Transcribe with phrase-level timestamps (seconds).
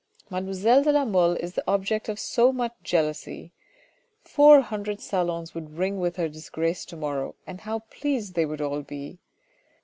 [0.31, 3.51] Mademoiselle de la Mole is the object of so much jealousy.
[4.23, 8.61] Four hundred salons would ring with her disgrace to morrow, and how pleased they would
[8.61, 9.19] all be.